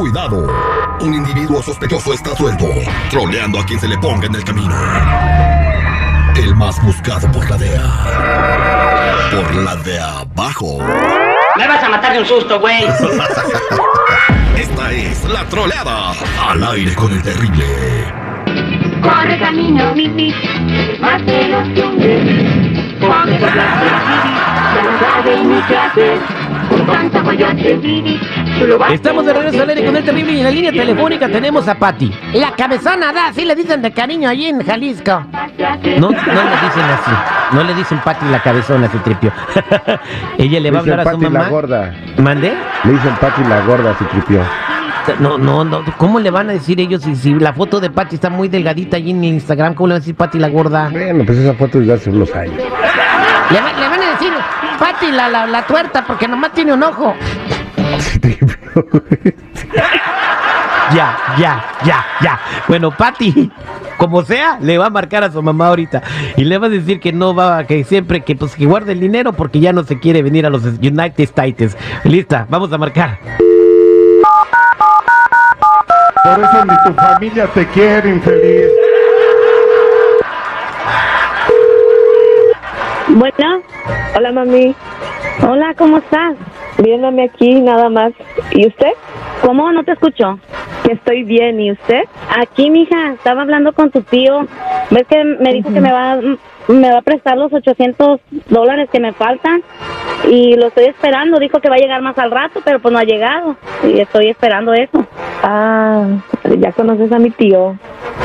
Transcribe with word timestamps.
Cuidado. 0.00 0.46
Un 1.02 1.12
individuo 1.12 1.62
sospechoso 1.62 2.14
está 2.14 2.34
suelto, 2.34 2.64
troleando 3.10 3.60
a 3.60 3.66
quien 3.66 3.78
se 3.78 3.86
le 3.86 3.98
ponga 3.98 4.28
en 4.28 4.34
el 4.34 4.42
camino. 4.42 4.74
El 6.34 6.56
más 6.56 6.82
buscado 6.82 7.30
por 7.30 7.50
la 7.50 7.58
DEA. 7.58 9.30
Por 9.30 9.54
la 9.56 9.76
de 9.76 10.00
abajo. 10.00 10.78
Me 11.54 11.68
vas 11.68 11.84
a 11.84 11.90
matar 11.90 12.14
de 12.14 12.20
un 12.20 12.24
susto, 12.24 12.58
güey. 12.58 12.82
Esta 14.56 14.90
es 14.90 15.22
la 15.26 15.44
troleada. 15.50 16.14
Al 16.48 16.64
aire 16.64 16.94
con 16.94 17.12
el 17.12 17.22
terrible. 17.22 17.66
Corre 19.02 19.38
camino, 19.38 19.94
mi 19.94 20.34
más 20.98 21.24
veloz 21.26 21.68
que 21.74 21.82
un 21.82 21.98
bebé. 21.98 22.96
Corre 23.00 23.36
clase, 23.36 23.84
Vivi, 24.08 24.32
ya 24.74 24.82
no 24.82 24.98
sabe 24.98 25.44
ni 25.44 25.62
qué 25.62 25.76
hacer. 25.76 26.18
Con 26.70 26.86
tanta 26.86 27.19
Estamos 28.92 29.24
de 29.24 29.32
regreso 29.32 29.62
al 29.62 29.68
aire 29.70 29.84
con 29.84 29.96
el 29.96 30.04
terrible 30.04 30.32
y 30.32 30.38
en 30.38 30.44
la 30.44 30.50
línea 30.50 30.72
telefónica 30.72 31.28
tenemos 31.28 31.66
a 31.68 31.74
Patti. 31.76 32.12
La 32.34 32.52
cabezona, 32.52 33.12
da, 33.12 33.28
así 33.28 33.44
le 33.44 33.54
dicen 33.54 33.80
de 33.82 33.92
cariño 33.92 34.28
allí 34.28 34.46
en 34.46 34.64
Jalisco. 34.64 35.24
No, 35.98 36.10
no 36.10 36.10
le 36.10 36.56
dicen 36.62 36.84
así. 36.84 37.10
No 37.52 37.62
le 37.64 37.74
dicen 37.74 37.98
Patti 38.00 38.26
la 38.30 38.42
cabezona, 38.42 38.88
se 38.90 38.98
tripió. 38.98 39.32
Ella 40.38 40.60
le 40.60 40.70
va 40.70 40.78
a 40.78 40.80
hablar 40.80 41.00
a 41.00 41.04
su 41.04 41.10
Pati 41.10 41.22
mamá. 41.24 41.38
la 41.40 41.48
gorda. 41.48 41.94
¿Mande? 42.18 42.52
Le 42.84 42.92
dicen 42.92 43.14
Pati 43.20 43.42
la 43.44 43.60
gorda, 43.62 43.94
se 43.98 44.04
tripió. 44.06 44.40
No, 45.18 45.38
no, 45.38 45.64
no. 45.64 45.82
¿Cómo 45.96 46.20
le 46.20 46.30
van 46.30 46.50
a 46.50 46.52
decir 46.52 46.78
ellos 46.80 47.02
si, 47.02 47.16
si 47.16 47.34
la 47.34 47.52
foto 47.52 47.80
de 47.80 47.90
Patti 47.90 48.16
está 48.16 48.28
muy 48.30 48.48
delgadita 48.48 48.96
allí 48.96 49.10
en 49.10 49.24
Instagram? 49.24 49.74
¿Cómo 49.74 49.88
le 49.88 49.92
van 49.94 49.96
a 49.96 50.00
decir 50.00 50.14
Patti 50.14 50.38
la 50.38 50.48
gorda? 50.48 50.88
Bueno, 50.90 51.24
pues 51.24 51.38
esa 51.38 51.54
foto 51.54 51.80
es 51.80 51.86
de 51.86 51.94
hace 51.94 52.10
unos 52.10 52.32
años. 52.34 52.54
Le, 52.56 53.60
va- 53.60 53.72
le 53.72 53.88
van 53.88 54.00
a 54.02 54.10
decir 54.12 54.32
Patti 54.80 55.12
la, 55.12 55.28
la, 55.28 55.46
la 55.46 55.64
tuerta 55.66 56.04
porque 56.04 56.26
nomás 56.26 56.52
tiene 56.52 56.72
un 56.72 56.82
ojo. 56.82 57.14
Ya, 60.94 61.16
ya, 61.38 61.64
ya, 61.84 62.04
ya. 62.20 62.40
Bueno, 62.66 62.90
Patty, 62.90 63.52
como 63.96 64.22
sea, 64.22 64.58
le 64.60 64.76
va 64.76 64.86
a 64.86 64.90
marcar 64.90 65.22
a 65.22 65.30
su 65.30 65.40
mamá 65.40 65.68
ahorita 65.68 66.02
y 66.36 66.42
le 66.42 66.58
va 66.58 66.66
a 66.66 66.70
decir 66.70 66.98
que 66.98 67.12
no 67.12 67.32
va, 67.32 67.62
que 67.64 67.84
siempre 67.84 68.22
que 68.22 68.34
pues 68.34 68.56
que 68.56 68.66
guarde 68.66 68.92
el 68.92 69.00
dinero 69.00 69.32
porque 69.32 69.60
ya 69.60 69.72
no 69.72 69.84
se 69.84 70.00
quiere 70.00 70.20
venir 70.22 70.46
a 70.46 70.50
los 70.50 70.64
United 70.64 71.20
States. 71.20 71.76
Lista, 72.02 72.44
vamos 72.48 72.72
a 72.72 72.78
marcar. 72.78 73.18
Por 76.24 76.44
eso 76.44 76.64
ni 76.64 76.74
tu 76.84 77.00
familia 77.00 77.46
te 77.46 77.66
quiere, 77.68 78.10
infeliz. 78.10 78.66
Bueno, 83.08 83.62
hola 84.16 84.32
mami. 84.32 84.74
Hola, 85.46 85.74
¿cómo 85.76 85.98
estás? 85.98 86.36
Viéndome 86.78 87.24
aquí 87.24 87.60
nada 87.60 87.88
más. 87.88 88.12
¿Y 88.52 88.66
usted? 88.66 88.92
¿Cómo? 89.42 89.72
No 89.72 89.84
te 89.84 89.92
escucho. 89.92 90.38
Que 90.84 90.92
estoy 90.92 91.24
bien. 91.24 91.60
¿Y 91.60 91.72
usted? 91.72 92.02
Aquí, 92.38 92.70
mija, 92.70 93.12
estaba 93.12 93.42
hablando 93.42 93.72
con 93.72 93.90
tu 93.90 94.02
tío. 94.02 94.46
¿Ves 94.90 95.06
que 95.08 95.24
me 95.24 95.52
dijo 95.52 95.72
que 95.72 95.80
me 95.80 95.92
va, 95.92 96.18
me 96.68 96.92
va 96.92 96.98
a 96.98 97.02
prestar 97.02 97.38
los 97.38 97.52
800 97.52 98.20
dólares 98.48 98.88
que 98.90 99.00
me 99.00 99.12
faltan? 99.12 99.62
Y 100.28 100.56
lo 100.56 100.66
estoy 100.66 100.86
esperando. 100.86 101.38
Dijo 101.38 101.60
que 101.60 101.70
va 101.70 101.76
a 101.76 101.80
llegar 101.80 102.02
más 102.02 102.18
al 102.18 102.30
rato, 102.30 102.60
pero 102.64 102.80
pues 102.80 102.92
no 102.92 102.98
ha 102.98 103.04
llegado. 103.04 103.56
Y 103.84 104.00
estoy 104.00 104.28
esperando 104.28 104.74
eso. 104.74 105.06
Ah, 105.42 106.06
ya 106.58 106.72
conoces 106.72 107.10
a 107.12 107.18
mi 107.18 107.30
tío. 107.30 107.76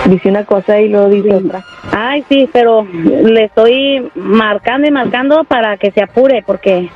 Dice 0.10 0.30
una 0.30 0.46
cosa 0.46 0.80
y 0.80 0.90
luego 0.90 1.10
dice 1.10 1.34
otra. 1.34 1.64
Ay, 1.92 2.24
sí, 2.30 2.48
pero 2.54 2.84
le 2.84 3.46
estoy 3.46 4.12
marcando 4.16 4.88
y 4.88 4.92
marcando 4.92 5.44
para 5.46 5.78
que 5.78 5.92
se 5.92 6.04
apure 6.04 6.44
porque 6.46 6.90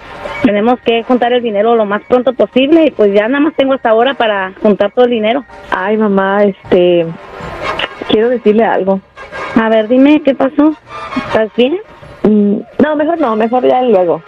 tenemos 0.44 0.80
que 0.82 1.04
juntar 1.04 1.34
el 1.34 1.42
dinero 1.42 1.76
lo 1.76 1.86
más 1.86 2.04
pronto 2.04 2.34
posible 2.34 2.86
y 2.86 2.92
pues 2.92 3.14
ya 3.14 3.28
nada 3.28 3.40
más 3.46 3.56
tengo 3.56 3.74
hasta 3.74 3.90
ahora 3.90 4.14
para 4.14 4.54
juntar 4.62 4.92
todo 4.92 5.06
el 5.06 5.12
dinero. 5.12 5.44
Ay, 5.72 5.98
mamá, 5.98 6.44
este, 6.44 7.08
quiero 8.10 8.30
decirle 8.30 8.64
algo. 8.64 9.02
A 9.56 9.70
ver, 9.70 9.88
dime, 9.88 10.22
¿qué 10.22 10.36
pasó? 10.36 10.76
¿Estás 11.28 11.50
bien? 11.56 11.80
No, 12.24 12.96
mejor 12.96 13.20
no, 13.20 13.36
mejor 13.36 13.66
ya 13.66 13.82
luego. 13.82 14.22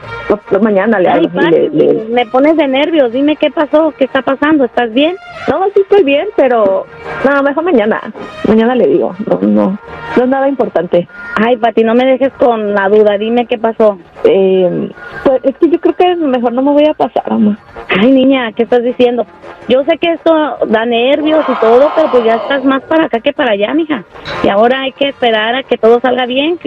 mañana 0.61 0.99
le 0.99 1.09
Ay, 1.09 1.15
hablo. 1.25 1.29
Pati, 1.41 1.51
le- 1.51 1.69
le- 1.69 2.05
me 2.09 2.25
pones 2.25 2.55
de 2.57 2.67
nervios. 2.67 3.11
Dime 3.11 3.35
qué 3.35 3.51
pasó, 3.51 3.93
qué 3.97 4.05
está 4.05 4.21
pasando. 4.21 4.63
¿Estás 4.65 4.91
bien? 4.93 5.15
No, 5.49 5.65
sí 5.73 5.81
estoy 5.81 6.03
bien, 6.03 6.27
pero 6.35 6.85
no, 7.25 7.43
mejor 7.43 7.63
mañana. 7.63 8.01
Mañana 8.47 8.75
le 8.75 8.87
digo. 8.87 9.13
No, 9.27 9.39
no, 9.41 9.77
no 10.17 10.23
es 10.23 10.29
nada 10.29 10.47
importante. 10.47 11.07
Ay, 11.35 11.57
Pati, 11.57 11.83
no 11.83 11.93
me 11.95 12.05
dejes 12.05 12.31
con 12.33 12.73
la 12.73 12.87
duda. 12.89 13.17
Dime 13.17 13.45
qué 13.45 13.57
pasó. 13.57 13.97
Eh, 14.23 14.89
pues 15.25 15.41
es 15.43 15.55
que 15.57 15.69
yo 15.69 15.79
creo 15.79 15.95
que 15.95 16.15
mejor 16.15 16.53
no 16.53 16.61
me 16.61 16.71
voy 16.71 16.85
a 16.85 16.93
pasar, 16.93 17.29
mamá. 17.29 17.57
Ay, 17.99 18.09
niña, 18.09 18.53
¿qué 18.53 18.63
estás 18.63 18.83
diciendo? 18.83 19.25
Yo 19.67 19.83
sé 19.83 19.97
que 19.97 20.13
esto 20.13 20.33
da 20.67 20.85
nervios 20.85 21.43
y 21.47 21.59
todo, 21.59 21.91
pero 21.93 22.09
pues 22.09 22.23
ya 22.23 22.35
estás 22.35 22.63
más 22.63 22.81
para 22.83 23.05
acá 23.05 23.19
que 23.19 23.33
para 23.33 23.51
allá, 23.51 23.73
mija. 23.73 24.05
Y 24.43 24.47
ahora 24.47 24.81
hay 24.81 24.93
que 24.93 25.09
esperar 25.09 25.55
a 25.55 25.63
que 25.63 25.77
todo 25.77 25.99
salga 25.99 26.25
bien. 26.25 26.57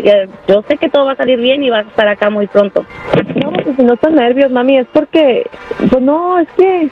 Yo 0.46 0.62
sé 0.68 0.76
que 0.76 0.90
todo 0.90 1.06
va 1.06 1.12
a 1.12 1.16
salir 1.16 1.40
bien 1.40 1.62
y 1.62 1.70
vas 1.70 1.86
a 1.86 1.88
estar 1.88 2.08
acá 2.08 2.28
muy 2.28 2.46
pronto. 2.46 2.84
No, 3.36 3.52
pues 3.52 3.74
si 3.74 3.82
no 3.82 3.94
estás 3.94 4.12
nervios, 4.12 4.50
mami, 4.50 4.78
es 4.78 4.86
porque, 4.92 5.48
pues 5.90 6.02
no, 6.02 6.38
es 6.38 6.48
que, 6.58 6.90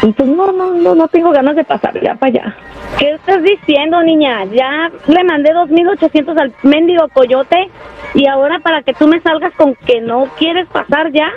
pues 0.00 0.28
no, 0.28 0.52
no, 0.52 0.74
no, 0.74 0.94
no 0.94 1.08
tengo 1.08 1.32
ganas 1.32 1.56
de 1.56 1.64
pasar 1.64 2.00
ya 2.00 2.14
para 2.14 2.30
allá. 2.30 2.56
¿Qué 2.98 3.10
estás 3.10 3.42
diciendo, 3.42 4.00
niña? 4.02 4.44
Ya 4.44 4.92
le 5.08 5.24
mandé 5.24 5.52
2.800 5.52 6.40
al 6.40 6.52
mendigo 6.62 7.08
coyote 7.08 7.68
y 8.14 8.28
ahora 8.28 8.60
para 8.60 8.82
que 8.82 8.94
tú 8.94 9.08
me 9.08 9.20
salgas 9.20 9.52
con 9.54 9.74
que 9.74 10.00
no 10.00 10.28
quieres 10.38 10.68
pasar 10.68 11.10
ya. 11.10 11.32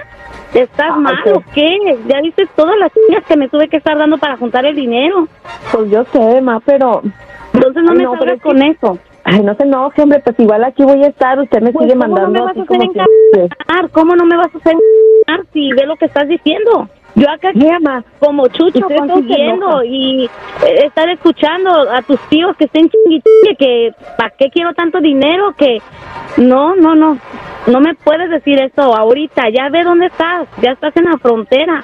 ¿Estás 0.53 0.91
Ay, 0.95 1.01
mal 1.01 1.16
o 1.33 1.44
qué? 1.53 1.78
Ya 2.07 2.22
viste 2.22 2.47
todas 2.56 2.78
las 2.78 2.91
niñas 2.95 3.23
que 3.28 3.35
me 3.38 3.50
tuve 3.50 3.67
que 3.67 3.78
estar 3.78 3.97
dando 3.97 4.17
para 4.17 4.38
juntar 4.38 4.66
el 4.66 4.75
dinero. 4.75 5.28
Pues 5.72 5.89
yo 5.89 6.03
sé, 6.13 6.41
ma, 6.41 6.59
pero, 6.66 7.01
Entonces 7.53 7.83
no 7.83 7.91
Ay, 7.91 7.97
me 7.97 8.03
no, 8.03 8.11
salgas 8.11 8.35
es 8.35 8.41
que- 8.41 8.47
con 8.50 8.61
eso. 8.61 9.00
ay, 9.23 9.39
no 9.41 9.56
se 9.56 9.63
enoje, 9.63 10.01
hombre, 10.01 10.19
pues 10.23 10.39
igual 10.39 10.63
aquí 10.63 10.83
voy 10.83 11.03
a 11.03 11.07
estar, 11.07 11.39
usted 11.39 11.61
me 11.61 11.72
Pues, 11.72 11.85
sigue 11.85 11.97
¿cómo 12.00 12.13
mandando 12.13 12.39
no 12.39 12.45
me 12.45 12.45
vas 12.45 12.57
a 12.57 12.59
así 12.59 12.67
como 12.67 12.81
siempre. 12.81 13.57
¿Cómo 13.91 14.16
no 14.16 14.25
me 14.25 14.38
vas 14.38 14.53
a 14.53 14.57
hacer 14.57 14.73
encargar 14.73 15.45
si 15.53 15.72
ve 15.73 15.85
lo 15.85 15.95
que 15.95 16.06
estás 16.06 16.28
diciendo? 16.28 16.89
Yo 17.17 17.29
acá 17.29 17.51
Mira, 17.53 18.03
como 18.19 18.45
chucho 18.50 18.81
consiguiendo 18.89 19.81
y 19.85 20.25
eh, 20.66 20.85
estar 20.85 21.07
escuchando 21.07 21.72
a 21.89 22.01
tus 22.01 22.19
tíos 22.27 22.57
que 22.57 22.66
estén 22.66 22.89
chingue, 22.89 23.22
que 23.57 23.94
¿para 24.17 24.31
qué 24.31 24.50
quiero 24.50 24.73
tanto 24.73 25.00
dinero? 25.00 25.53
Que 25.57 25.81
no, 26.35 26.75
no, 26.75 26.94
no, 26.94 27.17
no 27.68 27.80
me 27.80 27.96
puedes 27.96 28.30
decir 28.30 28.62
eso 28.62 28.96
ahorita, 28.96 29.44
ya 29.50 29.70
ve 29.70 29.84
dónde 29.84 30.08
estás, 30.08 30.48
ya 30.62 30.72
estás 30.72 30.96
en 30.98 31.06
la 31.06 31.18
frontera, 31.18 31.84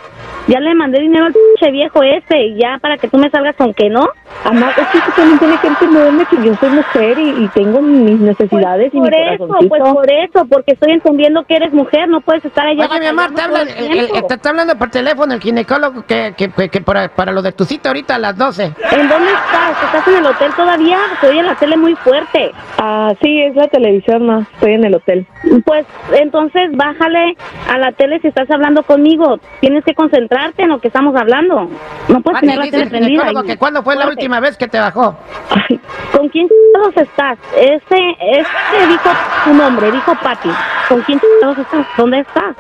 ya 0.52 0.60
le 0.60 0.76
mandé 0.76 1.00
dinero 1.00 1.26
al 1.26 1.34
pinche 1.34 1.72
viejo 1.72 2.04
ese 2.04 2.38
y 2.44 2.60
ya 2.60 2.78
para 2.82 2.98
que 2.98 3.08
tú 3.08 3.18
me 3.18 3.30
salgas 3.30 3.56
con 3.56 3.74
que 3.74 3.90
no. 3.90 4.08
Amá, 4.44 4.70
es 4.76 4.88
que 4.88 4.98
usted 4.98 5.14
también 5.16 5.40
tiene 5.40 5.58
que 5.60 5.68
entenderme 5.68 6.26
que 6.26 6.36
yo 6.44 6.56
soy 6.56 6.70
mujer 6.70 7.18
y, 7.20 7.44
y 7.44 7.48
tengo 7.50 7.82
mis 7.82 8.20
necesidades 8.20 8.94
y 8.94 9.00
mi 9.00 9.10
por 9.10 9.16
eso, 9.16 9.48
pues 9.70 9.82
por 9.84 10.12
eso, 10.12 10.46
porque 10.50 10.72
estoy 10.74 10.94
entendiendo 10.94 11.44
que 11.44 11.56
eres 11.56 11.72
mujer, 11.74 12.08
no 12.10 12.22
puedes 12.22 12.44
estar 12.46 12.66
allá. 12.66 12.88
Oye, 12.90 13.00
mi 13.00 13.06
amor, 13.08 13.26
te, 13.28 13.32
batallando 13.34 13.58
habla, 13.60 13.74
todo 13.76 13.86
el 13.86 13.92
el- 13.92 14.00
el- 14.00 14.08
tiempo. 14.12 14.28
te 14.28 14.34
está 14.36 14.50
hablando 14.50 14.76
por 14.78 14.90
teléfono 14.90 15.34
el 15.34 15.42
ginecólogo 15.42 16.06
que, 16.06 16.34
que, 16.38 16.50
que, 16.52 16.70
que 16.70 16.82
para, 16.82 17.10
para 17.10 17.32
lo 17.32 17.42
de 17.42 17.52
tu 17.52 17.66
cita 17.66 17.90
ahorita 17.90 18.16
a 18.16 18.20
las 18.20 18.38
12. 18.38 18.64
¿En 18.64 19.08
dónde 19.10 19.32
estás? 19.32 19.84
¿Estás 19.84 20.08
en 20.08 20.16
el 20.18 20.26
hotel 20.26 20.52
todavía? 20.56 20.98
Se 21.22 21.28
oye 21.28 21.44
la 21.44 21.56
tele 21.56 21.78
muy 21.78 21.96
fuerte. 21.96 22.52
Ah, 22.80 23.14
sí, 23.22 23.42
es 23.42 23.56
la 23.56 23.68
televisión, 23.68 24.26
ma, 24.26 24.48
estoy 24.54 24.74
en 24.74 24.86
el 24.86 24.96
hotel. 24.96 25.26
Pues 25.66 25.86
entonces 26.14 26.72
bájale 26.74 27.36
a 27.70 27.78
la 27.78 27.92
tele 27.92 28.20
si 28.22 28.28
estás 28.30 28.50
hablando 28.50 28.84
conmigo. 28.84 29.40
Tienes 29.60 29.84
que 29.86 29.94
concentrarte 30.42 30.64
en 30.64 30.70
lo 30.70 30.80
que 30.80 30.88
estamos 30.88 31.16
hablando. 31.16 31.70
No 32.10 32.22
puedes 32.22 32.40
Pati, 32.42 32.48
tener 32.48 32.58
la 32.58 32.72
tele 32.72 32.88
prendida. 32.90 33.44
que 33.46 33.58
cuándo 33.58 33.84
fue 33.84 33.96
la 33.96 34.08
última 34.08 34.40
vez 34.40 34.58
que 34.58 34.68
te 34.68 34.80
bajó. 34.80 35.16
Ay, 35.50 35.80
¿Con 36.16 36.30
quién 36.30 36.48
chingados 36.48 36.98
estás? 36.98 37.38
Ese, 37.56 38.18
ese 38.20 38.88
dijo 38.88 39.10
tu 39.46 39.54
nombre, 39.54 39.92
dijo 39.92 40.14
Pati. 40.22 40.50
¿Con 40.90 41.02
quién 41.02 41.20
chingados 41.20 41.58
estás? 41.60 41.86
¿Dónde 41.98 42.20
estás? 42.20 42.56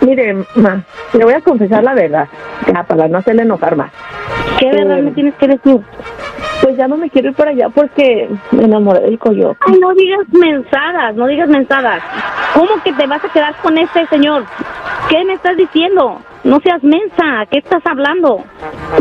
mire, 0.00 0.32
ma, 0.54 0.80
le 1.12 1.24
voy 1.24 1.34
a 1.34 1.40
confesar 1.40 1.82
la 1.82 1.92
verdad, 1.92 2.28
ya, 2.72 2.84
para 2.84 3.08
no 3.08 3.18
hacerle 3.18 3.42
enojar 3.42 3.74
más. 3.76 3.90
¿Qué 4.58 4.66
Eh, 4.68 4.70
verdad 4.72 4.98
me 5.02 5.10
tienes 5.10 5.34
que 5.34 5.48
decir? 5.48 5.80
Pues 6.62 6.76
ya 6.76 6.86
no 6.88 6.96
me 6.96 7.10
quiero 7.10 7.30
ir 7.30 7.34
para 7.34 7.50
allá 7.50 7.68
porque 7.68 8.28
me 8.52 8.64
enamoré 8.64 9.00
del 9.00 9.18
coyote. 9.18 9.58
Ay, 9.66 9.78
no 9.80 9.92
digas 9.94 10.20
mensadas, 10.30 11.14
no 11.16 11.26
digas 11.26 11.48
mensadas. 11.48 12.00
¿Cómo 12.54 12.80
que 12.84 12.92
te 12.92 13.06
vas 13.06 13.24
a 13.24 13.28
quedar 13.28 13.54
con 13.56 13.76
este 13.78 14.06
señor? 14.06 14.44
¿Qué 15.08 15.24
me 15.24 15.34
estás 15.34 15.56
diciendo? 15.56 16.20
No 16.48 16.60
seas 16.60 16.82
mensa, 16.82 17.44
¿qué 17.50 17.58
estás 17.58 17.82
hablando? 17.84 18.42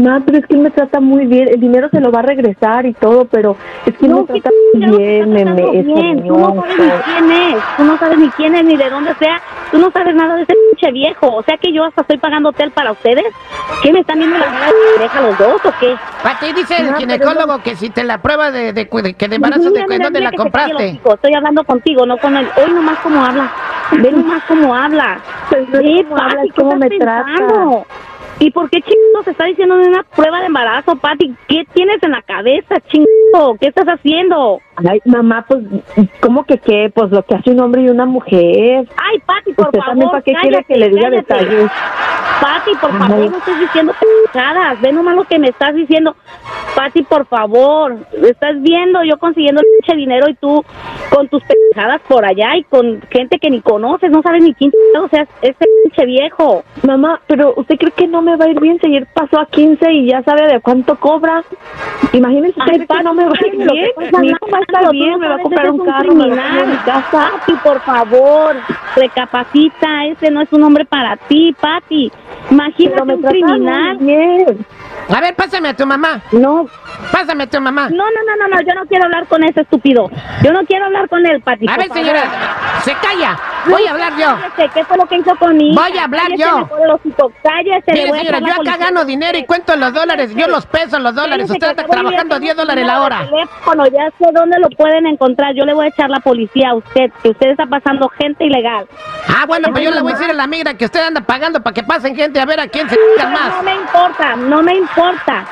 Ma, 0.01 0.21
pero 0.25 0.39
es 0.39 0.45
que 0.47 0.55
él 0.55 0.59
me 0.61 0.69
trata 0.69 0.99
muy 0.99 1.25
bien, 1.25 1.47
el 1.47 1.61
dinero 1.61 1.87
se 1.89 2.01
lo 2.01 2.11
va 2.11 2.19
a 2.19 2.23
regresar 2.23 2.85
y 2.85 2.93
todo, 2.93 3.23
pero 3.25 3.55
es 3.85 3.97
que 3.97 4.05
él 4.05 4.13
me 4.13 4.25
¿qué 4.25 4.41
trata 4.41 4.49
bien, 4.73 5.31
me, 5.31 5.45
me 5.45 5.81
bien? 5.81 6.27
Tú 6.27 6.35
no 6.37 6.49
sabes 6.55 6.77
ni 6.77 6.89
quién 7.05 7.31
es, 7.31 7.63
tú 7.77 7.83
no 7.85 7.97
sabes 7.97 8.17
ni 8.19 8.29
quién 8.31 8.55
es, 8.55 8.65
ni 8.65 8.75
de 8.75 8.89
dónde 8.89 9.13
sea, 9.15 9.41
tú 9.71 9.77
no 9.79 9.89
sabes 9.91 10.13
nada 10.13 10.35
de 10.35 10.41
ese 10.43 10.53
pinche 10.71 10.91
viejo. 10.91 11.27
O 11.37 11.41
sea 11.43 11.55
que 11.57 11.71
yo 11.71 11.85
hasta 11.85 12.01
estoy 12.01 12.17
pagando 12.17 12.49
hotel 12.49 12.71
para 12.71 12.91
ustedes. 12.91 13.23
¿Qué 13.81 13.93
me 13.93 14.01
están 14.01 14.19
viendo 14.19 14.37
la 14.37 14.45
cara 14.45 14.65
de 14.67 15.03
deja 15.03 15.21
los 15.21 15.37
dos 15.37 15.61
o 15.65 15.73
qué? 15.79 15.95
Pati, 16.23 16.51
dice 16.53 16.77
el 16.81 16.91
No, 16.91 16.97
ginecólogo 16.97 17.59
que 17.63 17.75
si 17.77 17.89
te 17.89 18.03
la 18.03 18.21
prueba 18.21 18.51
de, 18.51 18.73
de, 18.73 18.85
de- 18.91 19.13
que 19.13 19.27
de 19.29 19.35
embarazo, 19.37 19.69
Mira, 19.69 19.81
de, 19.83 19.87
mira, 19.87 20.03
¿dónde 20.05 20.19
mira 20.19 20.31
la 20.31 20.37
compraste? 20.37 20.99
Estoy 21.13 21.33
hablando 21.33 21.63
contigo, 21.63 22.05
no 22.05 22.17
con 22.17 22.35
él. 22.35 22.47
Hoy 22.57 22.73
nomás 22.73 22.97
como 22.99 23.23
habla. 23.23 23.49
Ve 23.91 24.11
nomás 24.11 24.43
cómo 24.47 24.73
habla. 24.75 25.19
Pues 25.49 25.67
no 25.69 25.79
Ve, 25.79 26.05
cómo 26.09 26.17
habla, 26.21 26.35
Pati, 26.35 26.47
es 26.47 26.53
cómo 26.55 26.69
¿qué 26.71 26.75
me 26.77 26.85
estás 26.87 26.99
trata. 26.99 27.25
pensando? 27.25 27.85
¿Y 28.39 28.51
por 28.51 28.69
qué 28.69 28.81
chingados 28.81 29.25
se 29.25 29.31
está 29.31 29.45
diciendo 29.45 29.77
de 29.77 29.87
una 29.87 30.03
prueba 30.03 30.39
de 30.41 30.45
embarazo, 30.45 30.95
Pati? 30.95 31.33
¿Qué 31.47 31.65
tienes 31.73 31.97
en 32.03 32.11
la 32.11 32.21
cabeza, 32.21 32.75
chingo? 32.87 33.55
¿Qué 33.59 33.67
estás 33.67 33.87
haciendo? 33.87 34.59
Ay, 34.75 35.01
mamá, 35.05 35.43
pues, 35.47 35.63
¿cómo 36.19 36.43
que 36.45 36.59
qué? 36.59 36.91
Pues 36.93 37.09
lo 37.09 37.23
que 37.23 37.35
hace 37.35 37.49
un 37.49 37.61
hombre 37.61 37.81
y 37.81 37.89
una 37.89 38.05
mujer. 38.05 38.87
Ay, 38.95 39.19
Pati, 39.25 39.53
por 39.53 39.65
¿Usted 39.65 39.79
favor, 39.79 39.85
también 39.89 40.09
para 40.11 40.21
qué 40.21 40.33
quiere 40.33 40.49
cállate, 40.57 40.73
que 40.73 40.79
le 40.79 40.89
diga 40.89 41.09
cállate. 41.09 41.15
detalles? 41.33 41.71
Pati, 42.47 42.71
por 42.79 42.97
favor, 42.97 43.31
no 43.31 43.37
estés 43.37 43.59
diciendo 43.59 43.93
pendejadas. 43.99 44.79
Ve 44.79 44.93
nomás 44.93 45.15
lo 45.15 45.25
que 45.25 45.37
me 45.37 45.49
estás 45.49 45.75
diciendo. 45.75 46.15
Pati, 46.75 47.03
por 47.03 47.25
favor. 47.25 47.97
Estás 48.23 48.61
viendo 48.61 49.03
yo 49.03 49.17
consiguiendo 49.17 49.61
el 49.61 49.67
pinche 49.79 49.97
dinero 49.97 50.29
y 50.29 50.35
tú 50.35 50.63
con 51.09 51.27
tus 51.27 51.43
pendejadas 51.43 52.01
por 52.07 52.25
allá 52.25 52.55
y 52.55 52.63
con 52.63 53.01
gente 53.09 53.39
que 53.39 53.49
ni 53.49 53.61
conoces, 53.61 54.11
no 54.11 54.21
sabes 54.21 54.43
ni 54.43 54.53
quién 54.53 54.71
o 55.01 55.07
sea, 55.09 55.27
este 55.41 55.65
pinche 55.83 56.05
viejo. 56.05 56.63
Mamá, 56.83 57.19
pero 57.27 57.53
¿usted 57.57 57.75
cree 57.77 57.91
que 57.91 58.07
no 58.07 58.21
me 58.21 58.35
va 58.35 58.45
a 58.45 58.49
ir 58.49 58.59
bien 58.59 58.79
si 58.79 58.87
ayer 58.87 59.07
pasó 59.13 59.39
a 59.39 59.45
15 59.45 59.91
y 59.91 60.07
ya 60.09 60.23
sabe 60.23 60.47
de 60.47 60.59
cuánto 60.59 60.95
cobra? 60.95 61.43
Imagínese 62.13 62.59
Ay, 62.59 62.81
usted 62.81 62.95
que 62.95 63.03
no 63.03 63.13
me 63.13 63.25
va 63.25 63.31
a 63.31 63.47
ir 63.47 63.51
que 63.51 63.73
bien. 63.73 63.85
estás 63.99 64.21
Mi 64.21 64.27
hijo 64.29 64.47
va 64.51 64.57
a 64.57 64.61
estar 64.61 64.83
no 64.83 64.91
bien, 64.91 65.19
me 65.19 65.27
va 65.27 65.35
a 65.35 65.39
comprar 65.39 65.71
un 65.71 65.85
carro, 65.85 66.13
me 66.15 66.29
va 66.29 66.61
a 66.61 66.65
mi 66.65 66.77
casa. 66.77 67.31
Pati, 67.31 67.53
por 67.63 67.79
favor, 67.81 68.55
recapacita, 68.95 70.05
ese 70.05 70.31
no 70.31 70.41
es 70.41 70.51
un 70.53 70.63
hombre 70.63 70.85
para 70.85 71.17
ti, 71.17 71.55
Pati. 71.59 72.11
Imagínate 72.49 73.13
un 73.13 73.21
criminal. 73.21 73.97
bien. 73.97 74.65
A 75.09 75.21
ver, 75.21 75.35
pásame 75.35 75.69
a 75.69 75.73
tu 75.75 75.85
mamá. 75.85 76.21
No, 76.31 76.67
Pásame 77.11 77.43
a 77.43 77.47
tu 77.47 77.61
mamá. 77.61 77.89
no, 77.89 77.95
no, 77.97 78.03
no, 78.27 78.47
no, 78.47 78.55
no, 78.55 78.61
yo 78.61 78.73
no 78.73 78.85
quiero 78.87 79.05
hablar 79.05 79.27
con 79.27 79.43
ese 79.43 79.61
estúpido. 79.61 80.09
Yo 80.43 80.51
no 80.51 80.63
quiero 80.65 80.85
hablar 80.85 81.07
con 81.09 81.25
él, 81.25 81.41
Pati. 81.41 81.67
A 81.69 81.77
ver, 81.77 81.91
señora, 81.93 82.23
se 82.83 82.93
calla. 82.95 83.37
Voy 83.69 83.85
a 83.87 83.91
hablar 83.91 84.13
yo. 84.17 84.27
Cállese, 84.55 84.73
¿Qué 84.73 84.85
fue 84.85 84.97
lo 84.97 85.05
que 85.05 85.17
hizo 85.17 85.35
con 85.37 85.57
mi 85.57 85.71
hija? 85.71 85.81
Voy 85.81 85.97
a 85.97 86.03
hablar 86.03 86.23
Cállese, 86.23 86.43
yo. 86.43 86.57
me 86.59 86.65
pone 86.65 86.83
el 86.83 86.91
hocico. 86.91 87.31
Cállese, 87.43 87.83
le 87.87 87.93
Mire, 87.93 88.09
voy 88.09 88.17
a 88.17 88.21
señora, 88.21 88.37
echar 88.37 88.41
la 88.41 88.47
yo 88.47 88.53
acá 88.53 88.57
policía. 88.63 88.85
gano 88.85 89.05
dinero 89.05 89.37
y 89.37 89.45
cuento 89.45 89.75
los 89.75 89.93
dólares. 89.93 90.35
Yo 90.35 90.47
los 90.47 90.65
peso 90.65 90.99
los 90.99 91.15
dólares. 91.15 91.47
Cállese, 91.47 91.53
Usted 91.53 91.59
que 91.59 91.69
anda 91.71 91.83
acabo 91.83 91.93
de 91.93 92.01
trabajando 92.01 92.35
ver 92.35 92.41
10 92.41 92.53
un 92.53 92.57
dólares 92.57 92.85
la 92.87 92.93
número 92.95 93.05
hora. 93.15 93.19
de 93.23 93.29
teléfono, 93.29 93.85
ya 93.87 94.09
sé 94.17 94.31
dónde 94.33 94.59
lo 94.59 94.69
pueden 94.69 95.05
encontrar. 95.07 95.53
Yo 95.55 95.65
le 95.65 95.73
voy 95.73 95.85
a 95.85 95.89
echar 95.89 96.09
la 96.09 96.19
policía 96.19 96.69
a 96.69 96.75
usted, 96.75 97.11
que 97.21 97.29
usted 97.29 97.49
está 97.51 97.65
pasando 97.65 98.09
gente 98.09 98.45
ilegal. 98.45 98.87
Ah, 99.27 99.45
bueno, 99.47 99.69
pues 99.71 99.83
yo 99.83 99.91
le 99.91 100.01
voy 100.01 100.13
a 100.13 100.15
decir 100.15 100.31
a 100.31 100.33
la 100.33 100.47
migra 100.47 100.73
que 100.75 100.85
usted 100.85 101.01
anda 101.05 101.21
pagando 101.21 101.61
para 101.61 101.73
que 101.73 101.83
pasen 101.83 102.15
gente 102.15 102.39
a 102.39 102.45
ver 102.45 102.59
a 102.59 102.67
quién 102.67 102.89
se 102.89 102.97
Pero 103.15 103.29
más. 103.29 103.49
no 103.57 103.63
me 103.63 103.75
importa, 103.75 104.35
no 104.35 104.61
me 104.63 104.75
importa. 104.75 105.45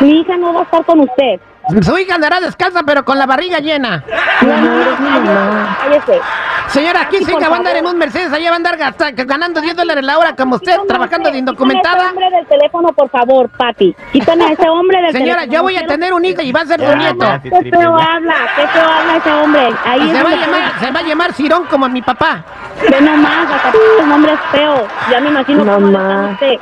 Mi 0.00 0.20
hija 0.20 0.36
no 0.36 0.52
va 0.54 0.60
a 0.60 0.62
estar 0.64 0.84
con 0.84 1.00
usted. 1.00 1.40
Su 1.82 1.98
hija 1.98 2.14
andará 2.16 2.40
descalza, 2.40 2.82
pero 2.84 3.04
con 3.04 3.18
la 3.18 3.26
barriga 3.26 3.58
llena. 3.58 4.04
No, 4.42 4.56
no, 4.56 4.96
cállese, 4.96 6.06
cállese. 6.06 6.20
Señora, 6.68 7.00
aquí 7.02 7.24
su 7.24 7.30
hija 7.32 7.48
va 7.48 7.56
a 7.56 7.58
andar 7.58 7.76
en 7.76 7.84
un 7.86 7.98
Mercedes, 7.98 8.32
allá 8.32 8.50
va 8.50 8.54
a 8.54 8.56
andar 8.56 8.76
gasta- 8.76 9.10
ganando 9.10 9.60
10 9.60 9.74
dólares 9.74 10.04
la 10.04 10.18
hora 10.18 10.36
como 10.36 10.54
usted, 10.54 10.70
Quítame 10.72 10.86
trabajando 10.88 11.28
ese- 11.28 11.36
de 11.38 11.40
quítame 11.42 11.50
indocumentada. 11.50 11.98
ese 11.98 12.08
hombre 12.10 12.30
del 12.30 12.46
teléfono, 12.46 12.92
por 12.92 13.10
favor, 13.10 13.48
Pati. 13.48 13.96
Quítame 14.12 14.44
a 14.44 14.52
ese 14.52 14.68
hombre 14.68 15.02
del 15.02 15.12
Señora, 15.12 15.40
teléfono. 15.40 15.52
yo 15.52 15.62
voy 15.62 15.76
a 15.76 15.86
tener 15.86 16.12
un 16.14 16.24
hijo 16.24 16.42
y 16.42 16.52
va 16.52 16.60
a 16.60 16.66
ser 16.66 16.80
su 16.80 16.96
nieto. 16.96 17.26
Qué 17.42 17.70
feo 17.70 17.96
habla, 17.96 18.34
qué 18.54 18.66
feo 18.68 18.84
habla 18.88 19.16
ese 19.16 19.32
hombre. 19.32 19.68
Ahí 19.84 20.00
Y 20.00 20.10
es 20.10 20.16
se 20.16 20.22
va 20.22 20.28
a 20.28 20.30
donde- 20.32 20.46
llamar, 20.46 20.72
se 20.80 20.90
va 20.92 21.00
a 21.00 21.02
llamar 21.02 21.32
Cirón 21.32 21.64
como 21.64 21.88
mi 21.88 22.02
papá. 22.02 22.44
Ve 22.88 23.00
nomás, 23.00 23.50
hasta 23.52 23.72
el 24.02 24.08
nombre 24.08 24.32
es 24.32 24.40
feo. 24.52 24.86
Ya 25.10 25.20
me 25.20 25.28
imagino 25.30 25.64
cómo 25.64 25.80
Mamá. 25.90 26.30
usted. 26.32 26.54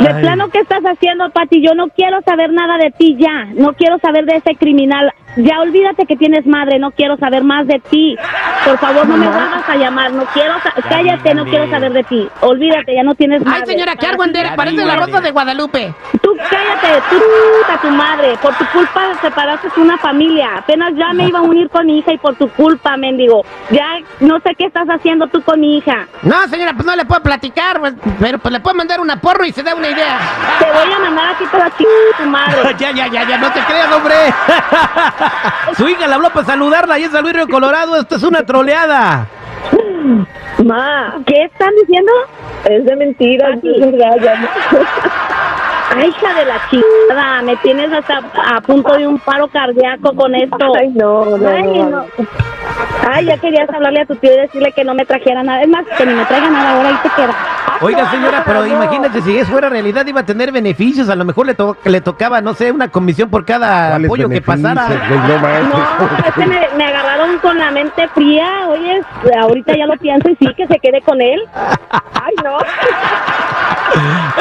De 0.00 0.20
plano, 0.20 0.48
¿qué 0.50 0.60
estás 0.60 0.82
haciendo, 0.82 1.30
Pati? 1.30 1.60
Yo 1.60 1.74
no 1.74 1.88
quiero 1.88 2.20
saber 2.22 2.52
nada 2.52 2.78
de 2.78 2.90
ti 2.90 3.16
ya. 3.18 3.46
No 3.54 3.74
quiero 3.74 3.98
saber 3.98 4.24
de 4.24 4.36
ese 4.36 4.54
criminal. 4.56 5.12
Ya 5.36 5.60
olvídate 5.60 6.06
que 6.06 6.16
tienes 6.16 6.46
madre. 6.46 6.78
No 6.78 6.90
quiero 6.90 7.16
saber 7.16 7.42
más 7.44 7.66
de 7.66 7.80
ti. 7.90 8.16
Por 8.64 8.78
favor, 8.78 9.08
no 9.08 9.16
me 9.16 9.26
vuelvas 9.26 9.68
a 9.68 9.76
llamar. 9.76 10.12
No 10.12 10.24
quiero 10.26 10.54
Cállate, 10.88 11.34
no 11.34 11.44
quiero 11.44 11.68
saber 11.70 11.92
de 11.92 12.04
ti. 12.04 12.28
Olvídate, 12.40 12.94
ya 12.94 13.02
no 13.02 13.14
tienes 13.14 13.44
madre. 13.44 13.60
Ay, 13.60 13.66
señora, 13.66 13.96
qué 13.96 14.06
argüendera, 14.06 14.56
parece 14.56 14.84
la 14.84 14.96
rosa 14.96 15.20
de 15.20 15.30
Guadalupe. 15.30 15.94
Tú 16.22 16.36
cállate, 16.36 17.02
tú 17.10 17.20
a 17.72 17.80
tu 17.80 17.90
madre. 17.90 18.36
Por 18.40 18.54
tu 18.54 18.66
culpa 18.66 19.14
separaste 19.20 19.68
una 19.76 19.98
familia. 19.98 20.58
Apenas 20.58 20.92
ya 20.96 21.12
me 21.12 21.28
iba 21.28 21.38
a 21.38 21.42
unir 21.42 21.68
con 21.70 21.86
mi 21.86 21.98
hija 21.98 22.12
y 22.12 22.18
por 22.18 22.34
tu 22.36 22.48
culpa, 22.50 22.96
mendigo. 22.96 23.44
Ya 23.70 23.98
no 24.20 24.38
sé 24.40 24.54
qué 24.56 24.66
estás 24.66 24.86
haciendo 24.88 25.26
tú 25.28 25.42
con 25.42 25.60
mi 25.60 25.78
hija. 25.78 26.06
No, 26.22 26.46
señora, 26.48 26.72
pues 26.74 26.86
no 26.86 26.94
le 26.94 27.04
puedo 27.04 27.22
platicar, 27.22 27.80
pues, 27.80 27.94
pero 28.20 28.38
pues 28.38 28.52
le 28.52 28.60
puedo 28.60 28.76
mandar 28.76 29.00
una 29.00 29.16
porro 29.20 29.44
y 29.44 29.52
se 29.52 29.62
da 29.62 29.74
una 29.74 29.88
idea. 29.88 30.18
Te 30.58 30.66
voy 30.66 30.92
a 30.92 30.98
mandar 30.98 31.34
aquí 31.34 31.44
toda 31.50 31.70
chica 31.76 31.90
tu 32.18 32.24
madre. 32.24 32.76
Ya, 32.82 32.90
ya, 32.90 33.06
ya, 33.06 33.22
ya, 33.28 33.38
no 33.38 33.52
te 33.52 33.60
creas, 33.60 33.92
hombre. 33.92 34.14
Su 35.76 35.88
hija 35.88 36.06
le 36.06 36.14
habló 36.14 36.30
para 36.30 36.46
saludarla 36.46 36.98
y 36.98 37.04
es 37.04 37.10
San 37.12 37.22
Luis 37.22 37.34
Río 37.34 37.48
Colorado. 37.48 37.96
Esto 37.96 38.16
es 38.16 38.22
una 38.22 38.44
troleada. 38.44 39.26
Ma, 40.64 41.14
¿Qué 41.26 41.44
están 41.44 41.70
diciendo? 41.80 42.12
es 42.64 42.84
de 42.84 42.96
mentira, 42.96 43.48
es 43.54 43.62
verdad, 43.62 44.16
ya 44.22 44.36
no. 44.36 44.48
Ay, 45.96 46.08
hija 46.08 46.34
de 46.34 46.44
la 46.46 46.60
chingada, 46.70 47.42
me 47.42 47.56
tienes 47.56 47.92
hasta 47.92 48.22
a 48.56 48.60
punto 48.62 48.94
de 48.96 49.06
un 49.06 49.18
paro 49.18 49.46
cardíaco 49.48 50.14
con 50.14 50.34
esto. 50.34 50.72
Ay, 50.78 50.88
no, 50.94 51.36
no, 51.36 51.48
Ay, 51.48 51.62
no. 51.64 51.90
no. 51.90 52.06
Ay, 53.10 53.26
ya 53.26 53.36
querías 53.36 53.68
hablarle 53.68 54.00
a 54.00 54.06
tu 54.06 54.14
tío 54.16 54.32
y 54.32 54.40
decirle 54.40 54.72
que 54.72 54.84
no 54.84 54.94
me 54.94 55.04
trajera 55.04 55.42
nada. 55.42 55.60
Es 55.62 55.68
más, 55.68 55.84
que 55.98 56.06
ni 56.06 56.14
me 56.14 56.24
traiga 56.24 56.48
nada 56.48 56.76
ahora, 56.76 56.88
ahí 56.88 56.96
te 57.02 57.10
queda. 57.10 57.34
Oiga, 57.82 58.10
señora, 58.10 58.42
pero 58.46 58.66
imagínate 58.66 59.20
si 59.22 59.36
eso 59.36 59.50
fuera 59.52 59.68
realidad, 59.68 60.06
iba 60.06 60.20
a 60.20 60.26
tener 60.26 60.52
beneficios. 60.52 61.08
A 61.08 61.16
lo 61.16 61.24
mejor 61.24 61.46
le, 61.46 61.54
to- 61.54 61.76
le 61.84 62.00
tocaba, 62.00 62.40
no 62.40 62.54
sé, 62.54 62.70
una 62.72 62.88
comisión 62.88 63.28
por 63.30 63.44
cada 63.44 63.90
¿Cuáles 63.90 64.06
apoyo 64.08 64.28
que 64.28 64.40
pasara. 64.40 64.86
güey? 64.86 65.62
No. 65.68 65.78
No, 65.78 66.26
es 66.26 66.34
que 66.34 66.46
me, 66.46 66.68
me 66.76 66.84
agarraron 66.84 67.38
con 67.38 67.58
la 67.58 67.70
mente 67.70 68.08
fría. 68.14 68.68
Oye, 68.68 69.00
ahorita 69.40 69.76
ya 69.76 69.86
lo 69.86 69.96
pienso 69.96 70.28
y 70.30 70.36
sí, 70.36 70.54
que 70.56 70.66
se 70.66 70.78
quede 70.78 71.00
con 71.02 71.20
él. 71.20 71.40
Ay, 71.54 72.34
no. 72.44 72.58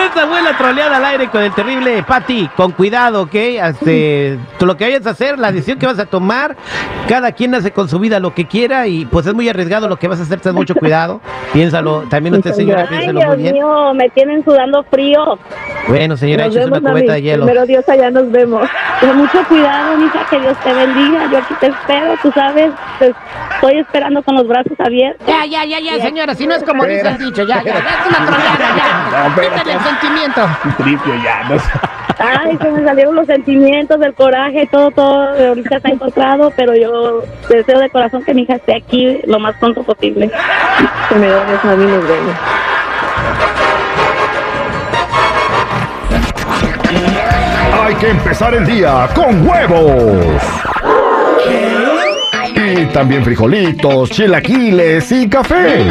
Esta 0.06 0.26
fue 0.28 0.42
la 0.42 0.58
troleada 0.58 0.98
al 0.98 1.06
aire 1.06 1.28
con 1.28 1.42
el 1.44 1.52
terrible 1.52 2.04
Pati. 2.04 2.50
Con 2.56 2.72
cuidado, 2.72 3.24
¿ok? 3.24 3.34
Este, 3.36 4.40
lo 4.60 4.78
que 4.78 4.86
vayas 4.86 5.06
a 5.06 5.10
hacer, 5.12 5.38
la 5.38 5.52
decisión 5.52 5.78
que 5.78 5.86
vas 5.86 6.00
a 6.00 6.06
tomar, 6.06 6.56
cada 7.08 7.32
quien 7.34 7.54
hace 7.56 7.72
con 7.72 7.90
su 7.90 8.00
vida 8.00 8.20
lo 8.20 8.34
que 8.34 8.46
quiera 8.46 8.88
y 8.88 9.06
pues 9.06 9.26
es 9.26 9.34
muy 9.34 9.50
arriesgado 9.50 9.88
lo 9.90 9.98
que 9.98 10.08
vas 10.08 10.20
a 10.20 10.24
hacer, 10.24 10.40
ten 10.40 10.56
mucho 10.56 10.74
cuidado. 10.76 11.20
Piénsalo, 11.54 12.04
también 12.10 12.36
usted, 12.36 12.54
señora, 12.54 12.84
Ay, 12.84 12.88
piénselo 13.00 13.20
Dios 13.36 13.52
muy 13.52 13.52
bien. 13.52 13.56
mío, 13.56 13.94
me 13.94 14.10
tienen 14.10 14.44
sudando 14.44 14.84
frío. 14.84 15.38
Bueno, 15.88 16.16
señora, 16.18 16.46
Nos 16.46 16.56
échese 16.56 16.68
una 16.70 16.80
vemos, 16.80 16.92
cubeta 16.92 17.14
de 17.14 17.22
hielo. 17.22 17.46
Primero 17.46 17.66
Dios, 17.66 17.90
allá 17.90 18.12
nos 18.12 18.32
vemos. 18.32 18.70
Con 19.00 19.18
mucho 19.18 19.44
cuidado, 19.48 19.98
mija, 19.98 20.26
que 20.30 20.40
Dios 20.40 20.58
te 20.64 20.74
bendiga. 20.74 21.30
Yo 21.32 21.38
aquí 21.40 21.54
te 21.60 21.68
espero, 21.68 22.14
tú 22.22 22.32
sabes. 22.32 22.72
Te 23.00 23.14
estoy 23.56 23.80
esperando 23.80 24.22
con 24.24 24.36
los 24.36 24.48
brazos 24.48 24.80
abiertos. 24.80 25.26
Ya, 25.28 25.46
ya, 25.46 25.66
ya, 25.66 25.80
ya, 25.80 26.00
señora, 26.04 26.36
si 26.36 26.46
no 26.48 26.56
es 26.56 26.64
como 26.64 26.86
dice 26.86 27.08
el 27.08 27.18
dicho, 27.18 27.44
ya, 27.44 27.64
ya, 27.64 27.74
ya 27.74 27.80
es 27.80 28.08
una 28.08 28.26
troleada, 28.28 28.68
ya. 28.78 29.50
Quítale 29.50 29.74
el 29.74 29.80
sentimiento. 29.80 30.42
Tripio 30.78 31.14
ya, 31.24 31.44
no. 31.50 31.58
Ay, 32.20 32.56
se 32.62 32.70
me 32.70 32.84
salieron 32.84 33.16
los 33.16 33.26
sentimientos, 33.26 34.00
el 34.02 34.14
coraje, 34.14 34.68
todo, 34.72 34.92
todo. 34.92 35.30
Ahorita 35.48 35.78
está 35.78 35.90
encontrado, 35.90 36.54
pero 36.56 36.76
yo 36.76 37.24
deseo 37.50 37.80
de 37.80 37.90
corazón 37.90 38.24
que 38.24 38.34
mi 38.36 38.44
hija 38.44 38.56
esté 38.56 38.76
aquí 38.76 39.20
lo 39.26 39.40
más 39.40 39.56
pronto 39.58 39.82
posible. 39.82 40.30
Primero 41.10 41.44
Dios, 41.46 41.64
mami, 41.64 41.86
nos 41.86 42.08
vemos. 42.08 42.36
Hay 47.84 47.96
que 47.96 48.10
empezar 48.10 48.54
el 48.54 48.66
día 48.66 49.10
con 49.14 49.48
huevos. 49.48 50.42
Y 52.56 52.86
también 52.88 53.24
frijolitos, 53.24 54.10
chilaquiles 54.12 55.12
y 55.12 55.28
café. 55.28 55.90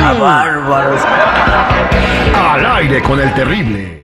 Al 2.37 2.67
aire 2.77 3.03
con 3.03 3.21
el 3.21 3.33
terrible. 3.35 3.99